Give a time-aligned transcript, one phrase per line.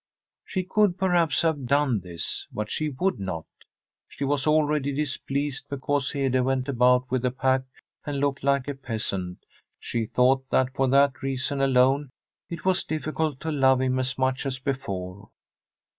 [0.43, 3.45] She could, perhaps, have done this, but she would not.
[4.07, 7.61] She was already displeased because Hede went about with a pack
[8.03, 9.45] and looked like a peasant;
[9.79, 12.09] she thought that for that reason alone
[12.49, 15.29] it was difficult to love him as much as before.